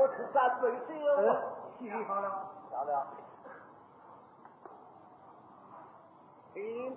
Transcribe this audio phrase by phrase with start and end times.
[0.00, 0.94] 要多吃三杯酒。
[1.80, 2.26] 嗯好了。
[2.70, 3.06] 漂亮。
[6.54, 6.96] 停。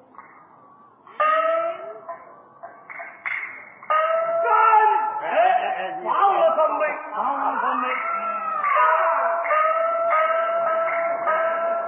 [4.44, 4.50] 干！
[5.22, 7.86] 哎哎哎，罚我三杯，罚我三杯。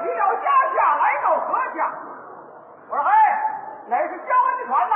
[0.04, 0.46] 你要下
[0.76, 1.80] 下来到何家？
[2.90, 3.10] 我说嘿，
[3.88, 4.96] 那是小恩的船呐。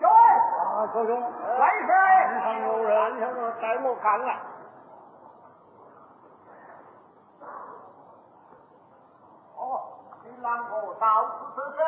[0.00, 0.18] 小恩，
[0.62, 1.10] 啊，小兄，
[1.58, 1.94] 来一岸
[2.30, 2.40] 声。
[2.40, 4.28] 上有人，想说带我看看。
[4.34, 4.37] 哦，
[10.48, 11.84] 新郎哥到此此身，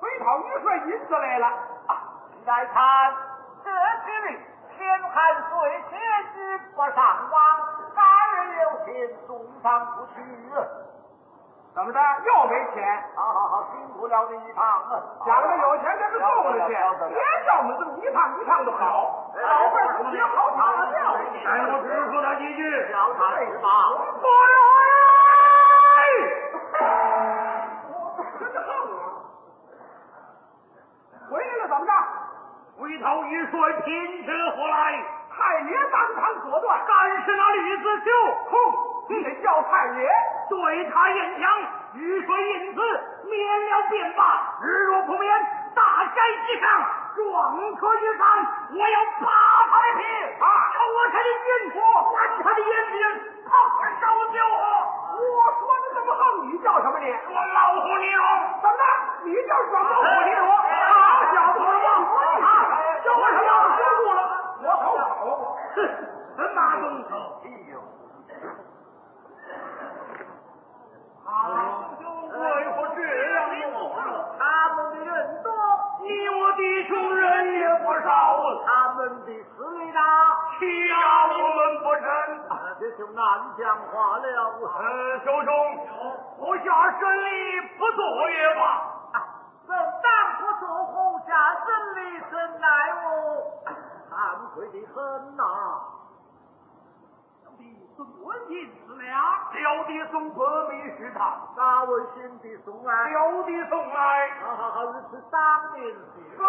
[0.00, 1.46] 飞套雨水银子来了。
[1.86, 2.02] 啊，
[2.44, 2.82] 来看
[3.62, 4.40] 这几里
[4.76, 5.14] 天寒
[5.48, 6.02] 水天
[6.34, 6.96] 雨不上
[7.30, 7.40] 网，
[7.94, 8.02] 感
[8.34, 8.90] 人有情
[9.28, 10.14] 送上不去。
[11.76, 12.00] 怎么的？
[12.24, 13.04] 又没钱？
[13.14, 14.64] 好好好，辛苦了你一趟。
[15.24, 19.30] 想着有钱这是够了去，别叫我们这么一趟一趟的跑。
[19.32, 21.14] 老辈儿也好跑了掉。
[21.44, 22.90] 带我只说他几句。
[22.90, 23.68] 叫他去吧。
[23.94, 24.02] 真
[31.30, 31.92] 回来了怎么着？
[32.78, 35.02] 回头一说，拼起火来，
[35.32, 38.10] 太爷当场果断，干是那李子修，
[38.50, 38.54] 哼，
[39.08, 40.08] 你得叫太爷。
[40.48, 41.58] 对他演讲，
[41.94, 42.80] 雨水因此
[43.24, 44.22] 免了便罢。
[44.62, 45.34] 日若不免，
[45.74, 46.66] 大寨之上，
[47.16, 48.26] 撞车于上，
[48.72, 49.26] 我要扒
[49.70, 50.04] 他的皮，
[50.38, 50.78] 啊，抽
[51.10, 51.80] 他的眼火，
[52.12, 53.00] 剜他的眼睛，
[53.48, 53.50] 烫
[54.00, 54.62] 烧焦火。
[55.16, 55.18] 我
[55.58, 57.10] 说的这么横，你叫什么你？
[57.10, 58.20] 我老虎牛，
[58.60, 58.84] 怎么的？
[59.24, 60.52] 你叫双老虎你我？
[60.86, 61.66] 好小子吗？
[62.36, 62.48] 啊，
[63.02, 63.50] 叫我什么？
[63.76, 64.20] 说过了，
[64.62, 65.10] 我好跑。
[65.74, 65.76] 哼，
[66.54, 67.10] 马东头。
[67.42, 67.74] 哎呦，
[71.24, 71.28] 啊，
[71.98, 72.34] 兄为
[72.70, 73.36] 何这样
[73.72, 74.08] 我了？
[74.38, 74.40] 他
[74.74, 75.48] 们的人多，
[76.02, 79.34] 你我弟兄人也不少啊，他们的势
[79.78, 80.00] 力大，
[80.58, 80.94] 欺压
[81.26, 82.04] 我们不成？
[82.78, 83.24] 这就难
[83.58, 83.64] 讲
[84.56, 84.84] 话了。
[84.84, 85.50] 呃，小兄，
[86.38, 86.64] 我下
[86.98, 87.28] 审理
[87.78, 88.60] 不作也罢。
[89.66, 90.06] 本当
[90.38, 91.30] 不做后下
[91.66, 91.98] 真理，
[92.30, 92.66] 真奈
[93.02, 93.04] 我
[94.08, 94.14] 惭
[94.54, 95.42] 愧的很呐、
[97.42, 97.60] 小弟
[97.96, 98.54] 送文银
[98.86, 99.10] 四两，
[99.52, 100.38] 小弟送白
[100.70, 101.18] 米食堂，
[101.56, 103.12] 哪位兄弟送来？
[103.12, 104.30] 小弟送来。
[104.40, 106.00] 好好好，如此当面的。
[106.38, 106.44] 告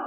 [0.00, 0.06] 辞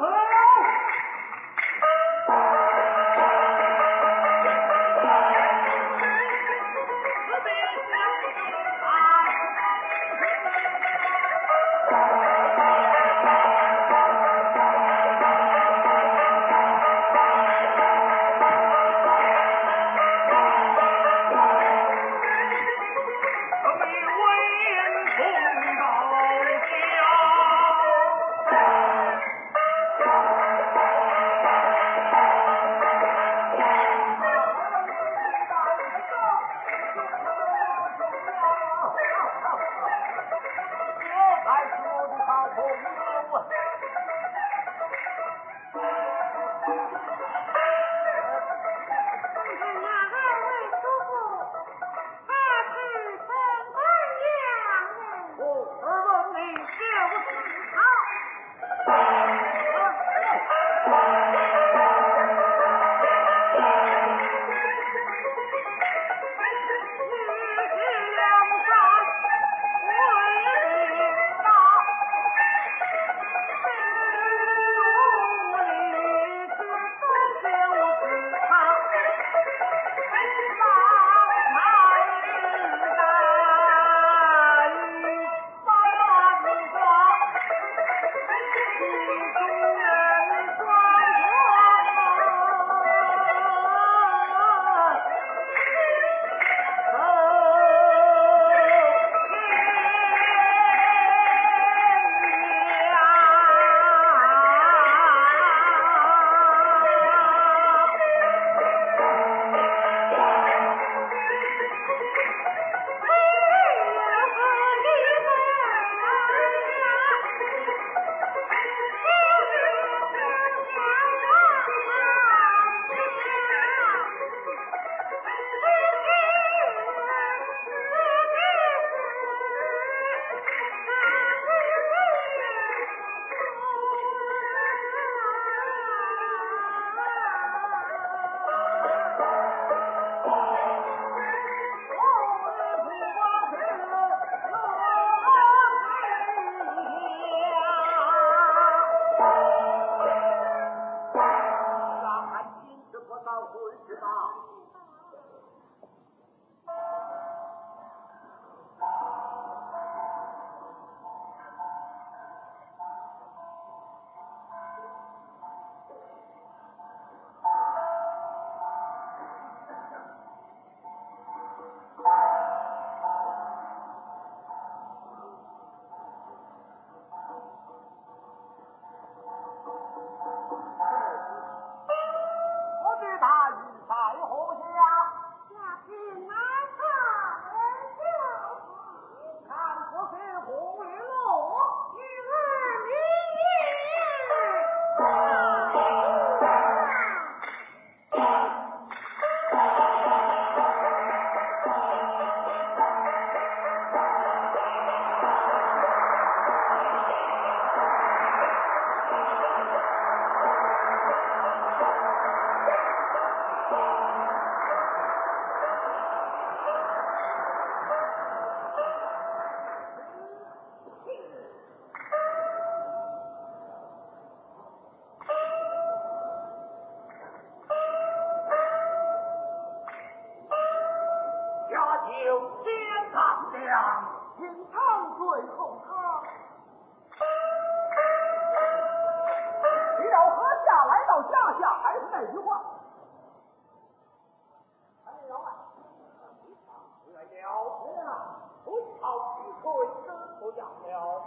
[249.61, 251.21] 朝提锤，真不要了。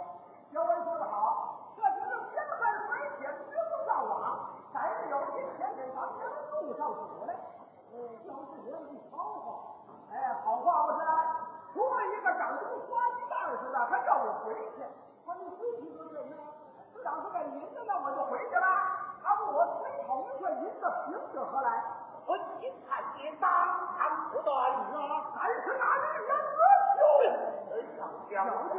[0.51, 2.87] 小文说得好，这就是天寒水
[3.19, 4.13] 天，绝不上网。
[4.73, 6.19] 再有今天给咱们
[6.51, 7.33] 路上说嘞，
[7.93, 9.45] 嗯，就是有句好话。
[10.11, 11.05] 哎，好话不是？
[11.73, 14.83] 出了一个长得跟花鸡蛋似的，还叫我回去。
[15.25, 16.37] 我说你回去就对了，
[16.93, 18.67] 这当是个银子呢，我就回去了。
[19.23, 21.83] 他问我水头一块银子凭着何来？
[22.27, 23.49] 我一看见当
[23.97, 26.31] 场不断啊，还是那女人
[28.05, 28.31] 恶秀。
[28.31, 28.77] 哎呀，小叫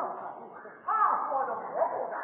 [0.86, 0.90] 他，
[1.28, 1.58] 说的我
[1.90, 2.14] 不干。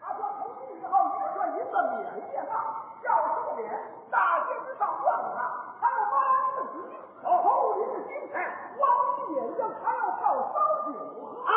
[0.00, 2.00] 他说从今以后一块银子免
[2.32, 2.54] 验啊，
[3.02, 3.66] 叫什么免？
[4.10, 5.38] 大街之上问他，
[5.80, 6.14] 他要八
[6.54, 6.74] 十几。
[7.22, 8.34] 头领金牌，
[8.78, 8.82] 王
[9.30, 11.52] 爷要还要靠烧酒喝啊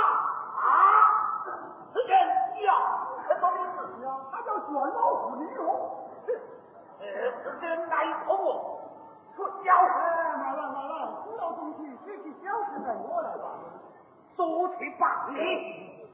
[0.57, 0.65] 啊！
[1.93, 2.12] 此人
[2.57, 2.65] 叫
[3.27, 3.77] 什么名字？
[4.31, 5.59] 他叫卷老虎李勇。
[7.00, 7.05] 呃，
[7.43, 7.93] 此人乃
[8.25, 8.48] 同我。
[9.36, 10.93] 说小事，来来来来，
[11.24, 13.45] 不要东西，提起小事来我来吧。
[14.39, 16.08] 速去帮你。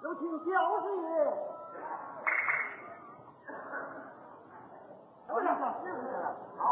[0.00, 0.46] 有请小
[0.78, 0.86] 事。
[5.26, 5.50] 不是，是
[5.92, 6.06] 不是？
[6.56, 6.62] 好，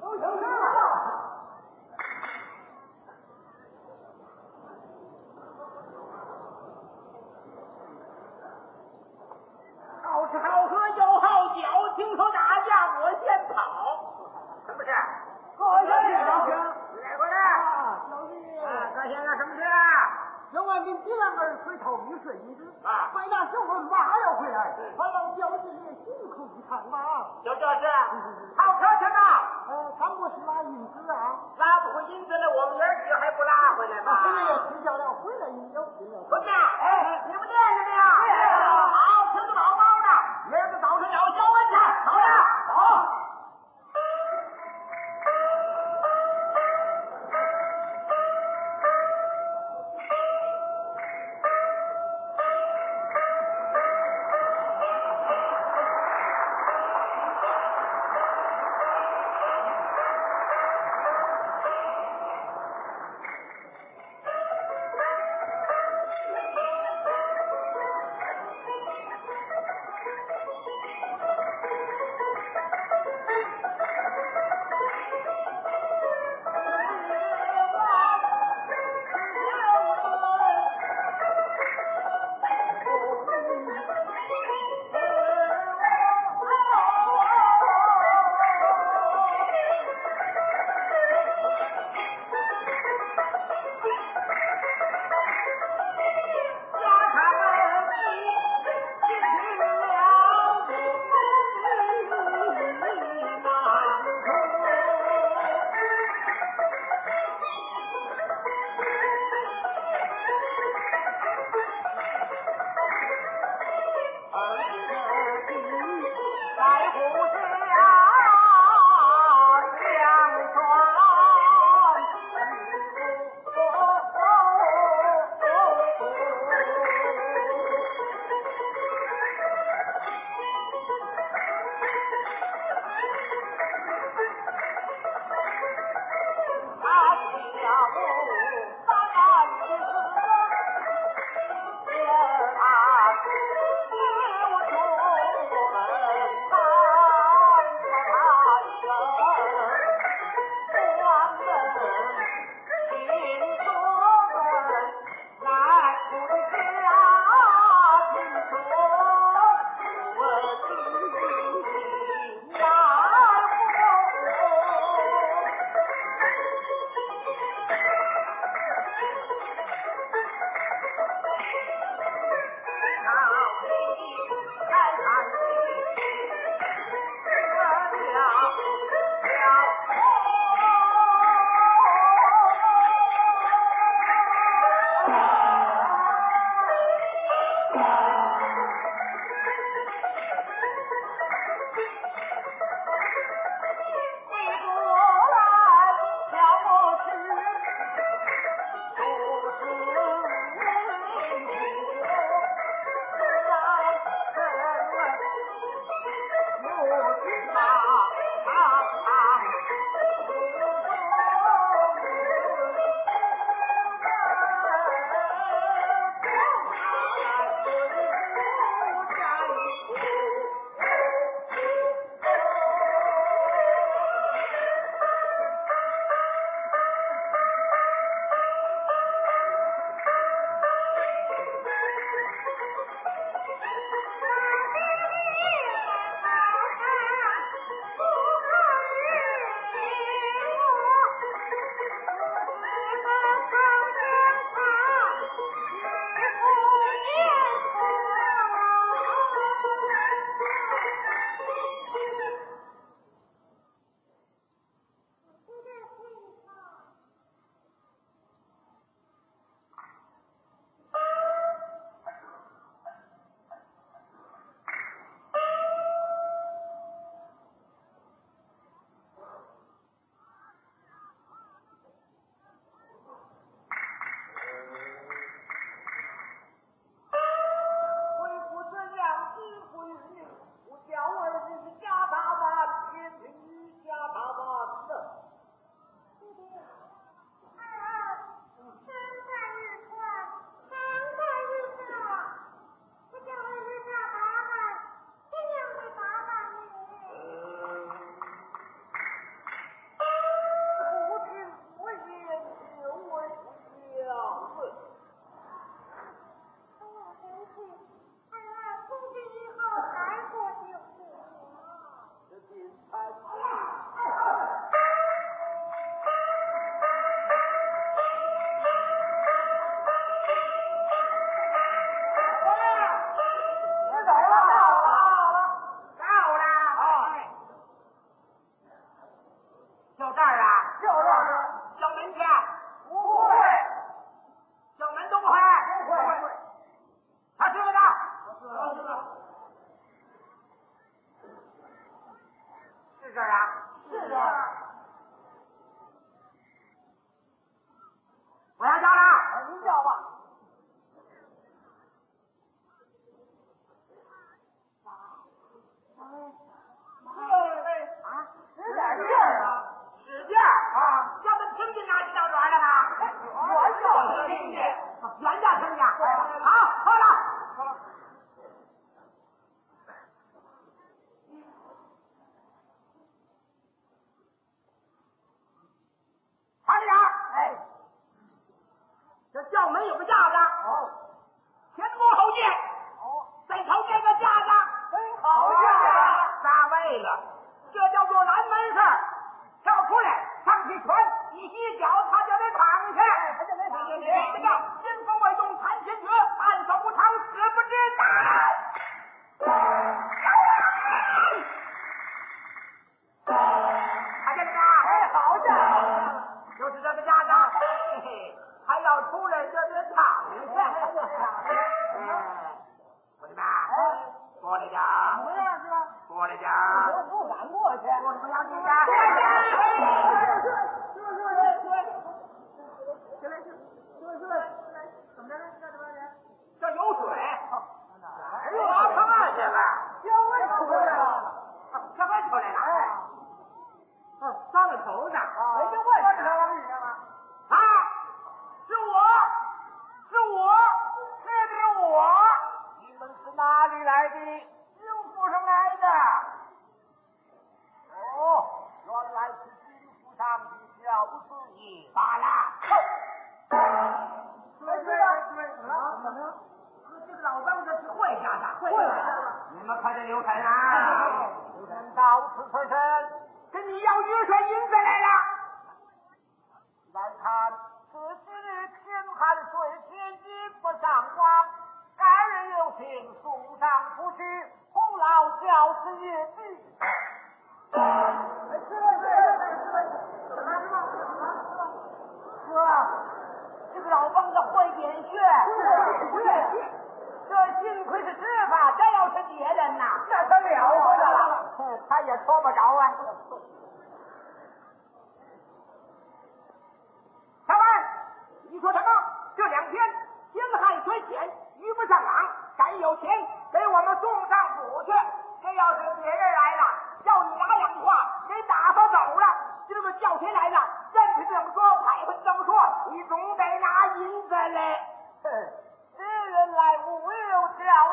[0.00, 0.34] 都行了。
[10.02, 11.60] 好吃好喝又好酒，
[11.96, 13.58] 听说大家我先跑，
[14.66, 14.88] 是不是？
[15.58, 15.86] 好，小
[16.46, 16.52] 姐，
[17.02, 17.32] 来过来。
[18.08, 19.60] 小姐，啊，高先生，什么事？
[21.00, 25.68] 小万金第二儿水头雨水一日，啊，为那小文马要回来，还望小姐
[26.04, 27.26] 辛苦一趟啊。
[27.44, 27.86] 就这事，
[28.56, 29.20] 好客气呐。
[29.70, 34.22] 呃，咱不是拉银子啊，拉不回银子来，我们爷儿几个还不拉回来吗？
[34.24, 36.18] 回来也睡觉了，回来也有心了。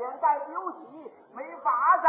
[0.00, 2.08] 脸带丢弃，没法子，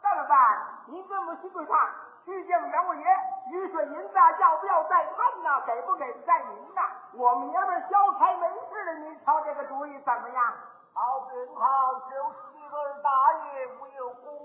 [0.00, 0.38] 怎么办？
[0.86, 1.90] 您这么心对他，
[2.24, 3.04] 去见阎王爷，
[3.50, 5.60] 雨水银子要不要再问呢？
[5.66, 6.80] 给不给在您呐？
[7.12, 10.54] 我们爷们消差没事了，您瞧这个主意怎么样？
[10.94, 13.10] 好，禀好，就是大
[13.52, 14.35] 爷，无有故。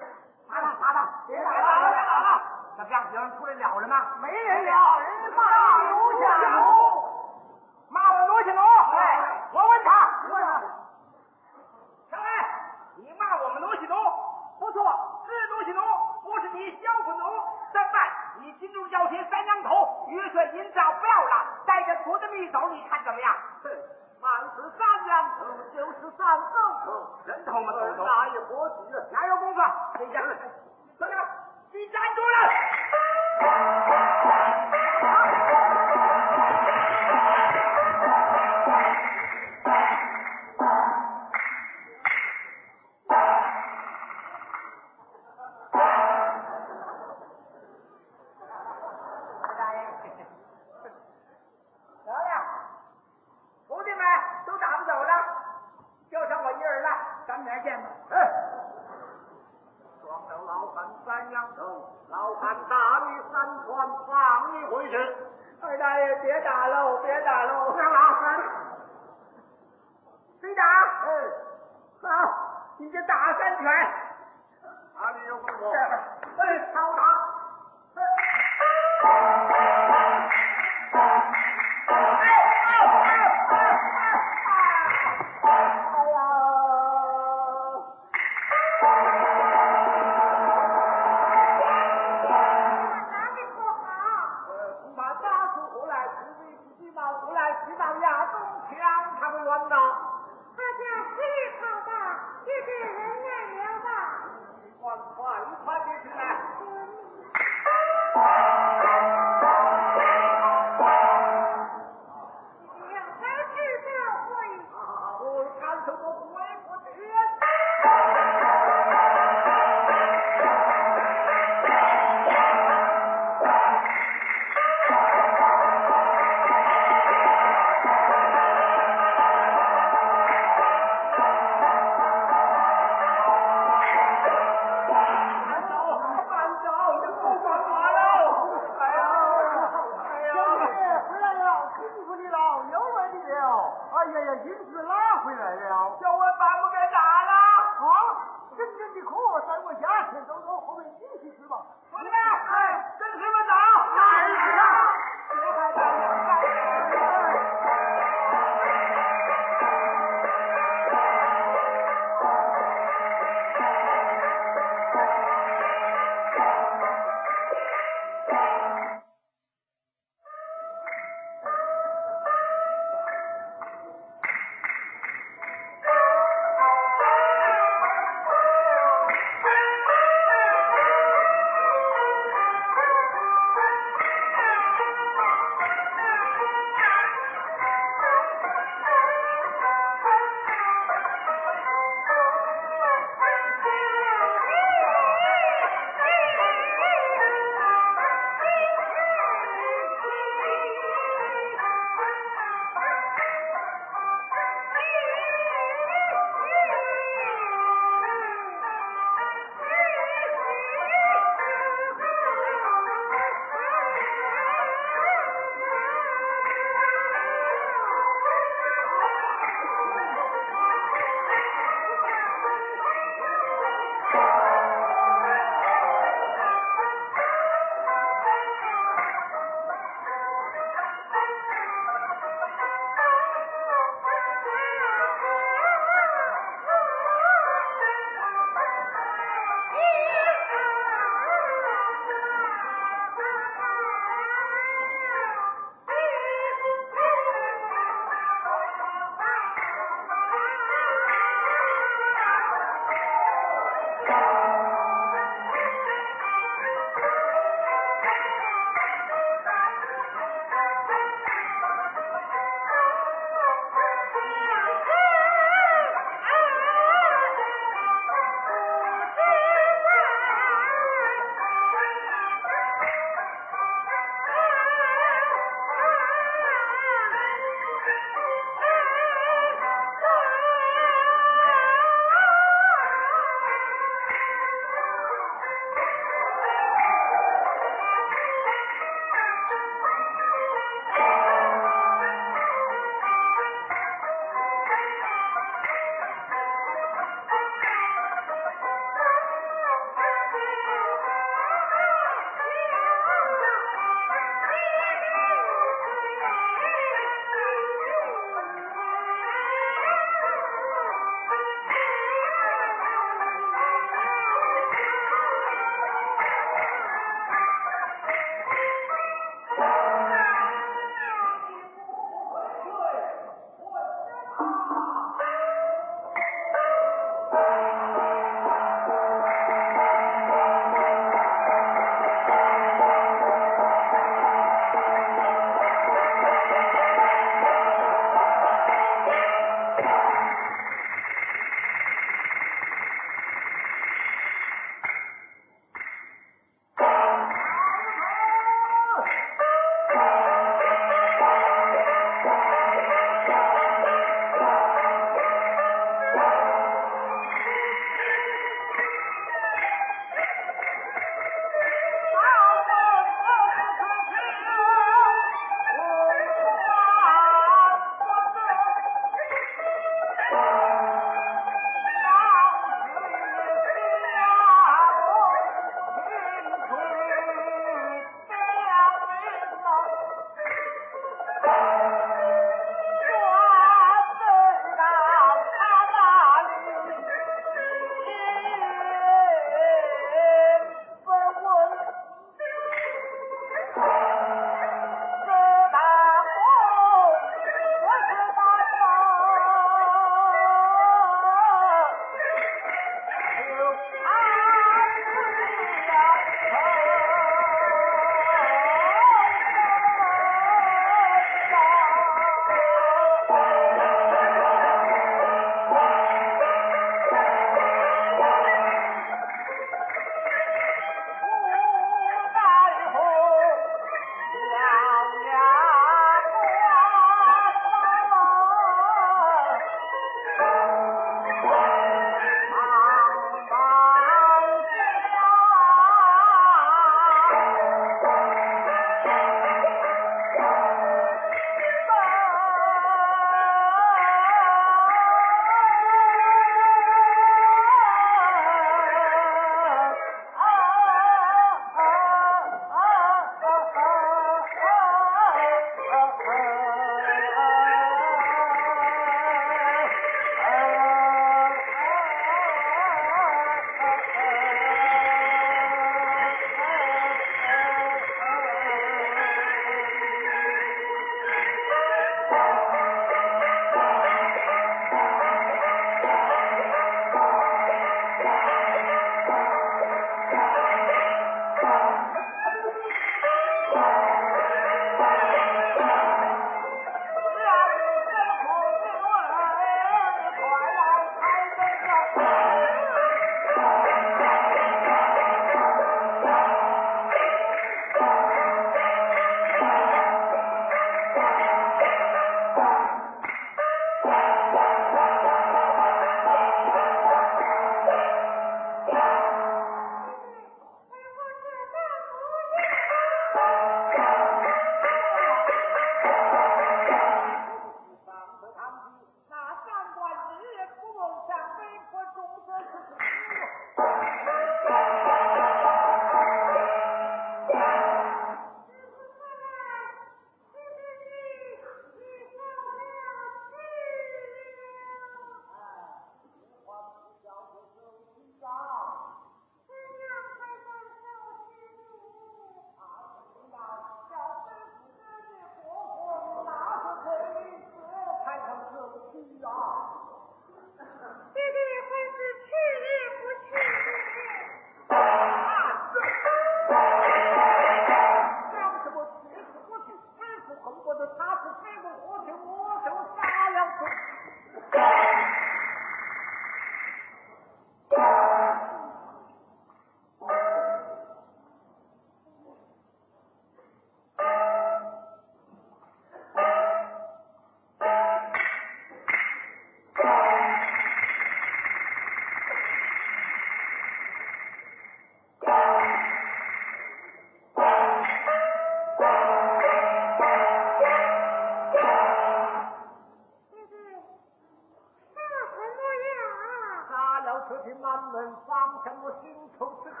[597.48, 600.00] 可是，慢慢放下我心头之恨。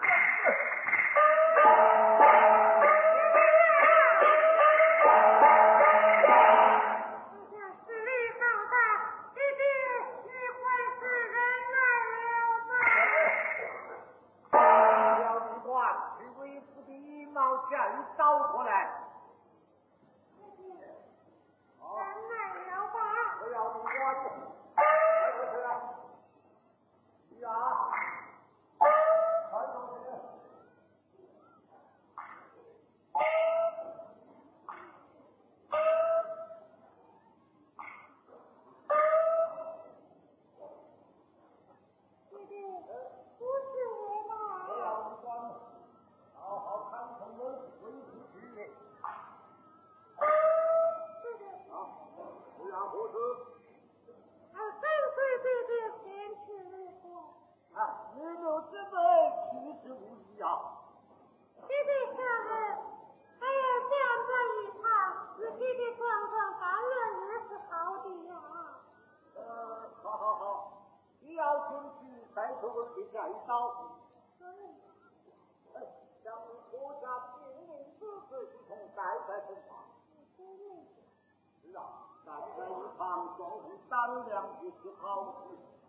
[83.40, 85.46] 保护善良的是好。
[85.48, 85.79] 事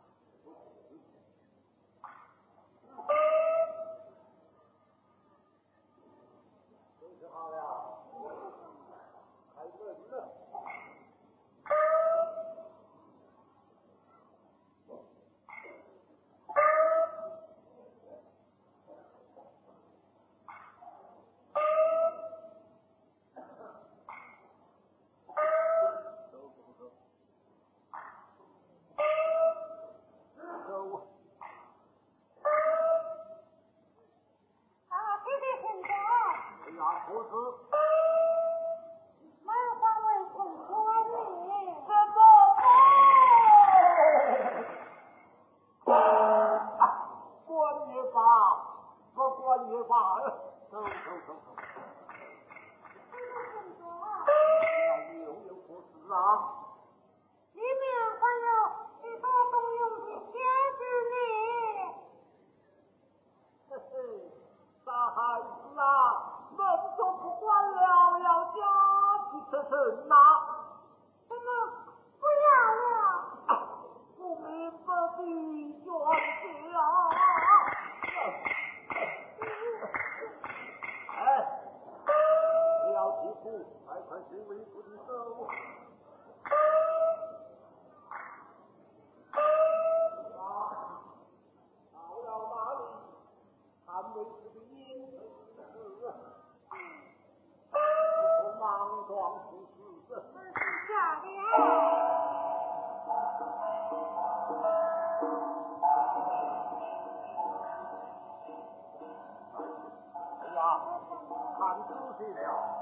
[111.58, 112.82] 看仔细了。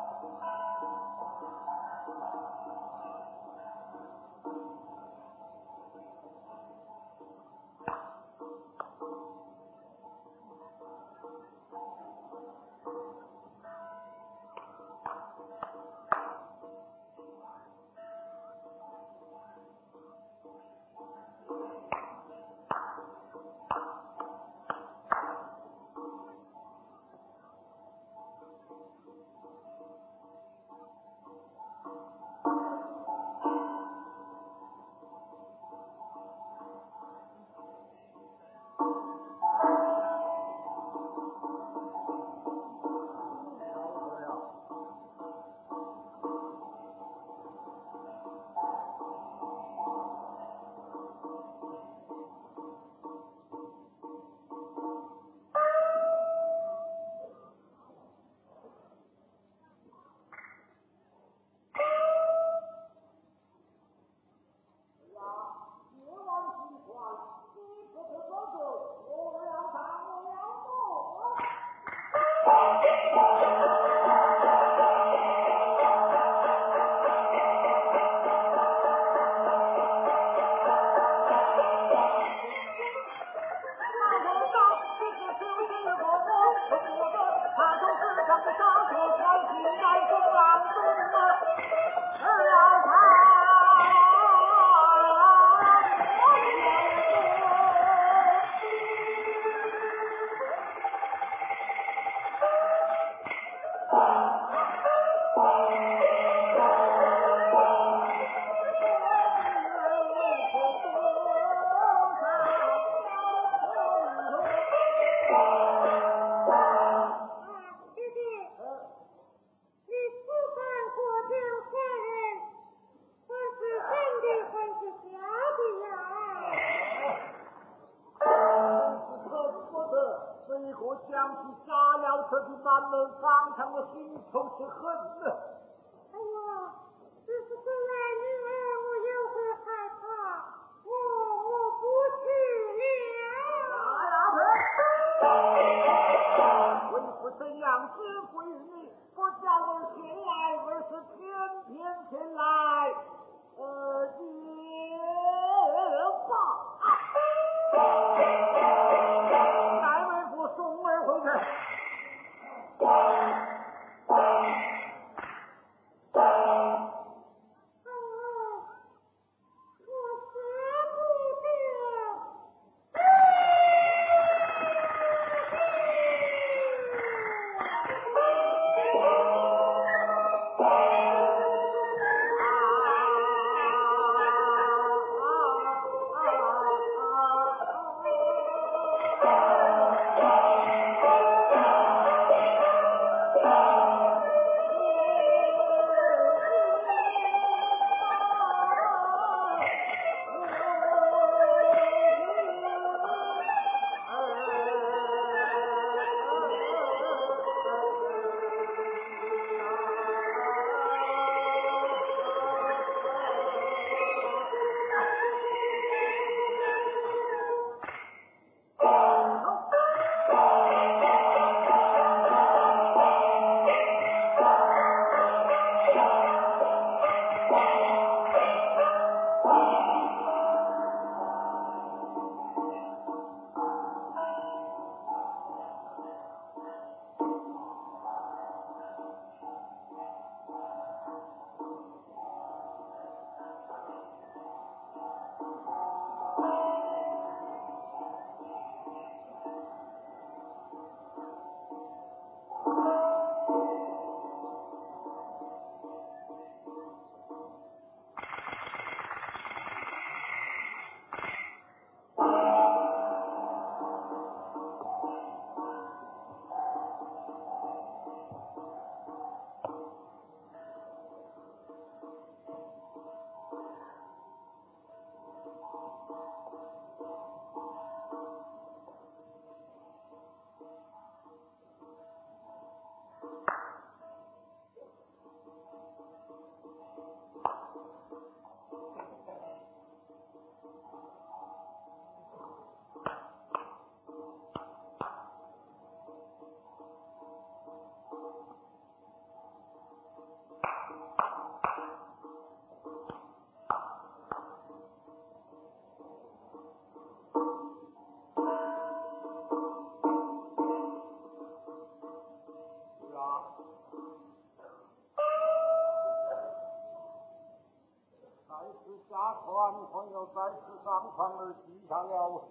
[320.40, 322.42] 再次上床，而吉下了。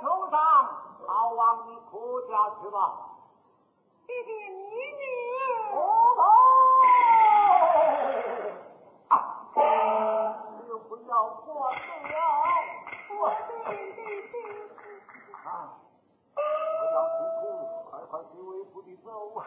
[0.00, 0.40] 冲上
[1.06, 3.10] 逃往你婆家去吧。
[4.06, 5.02] 弟弟你你
[5.70, 5.76] 不
[6.16, 6.22] 保
[9.08, 9.10] 啊。
[9.10, 9.12] 啊
[10.88, 11.78] 不要过分
[12.10, 12.16] 了。
[12.18, 12.48] 啊
[13.10, 13.98] 我弟弟弟
[14.32, 14.34] 弟
[15.44, 15.76] 啊。
[16.34, 16.38] 不
[16.94, 17.44] 要哭哭
[17.90, 19.46] 快快去微服的走啊。